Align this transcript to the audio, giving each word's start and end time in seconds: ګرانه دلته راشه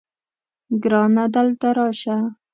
ګرانه 0.81 1.25
دلته 1.33 1.67
راشه 1.77 2.17